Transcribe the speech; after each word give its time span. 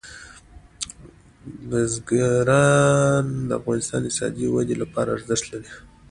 بزګان 1.69 3.25
د 3.47 3.49
افغانستان 3.59 3.99
د 4.01 4.05
اقتصادي 4.07 4.45
ودې 4.49 4.75
لپاره 4.83 5.09
ارزښت 5.11 5.45
لري. 5.51 5.71